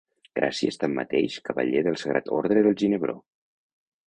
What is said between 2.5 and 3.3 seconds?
del Ginebró.